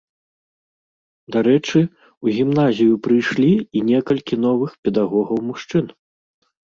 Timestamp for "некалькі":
3.93-4.35